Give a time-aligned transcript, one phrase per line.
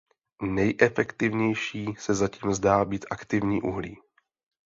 [0.43, 3.97] Nejefektivnější se zatím zdá být aktivní uhlí.